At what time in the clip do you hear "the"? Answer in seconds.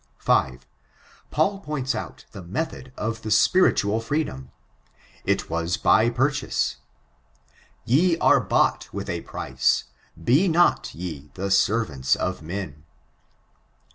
2.31-2.41, 3.21-3.29, 11.35-11.51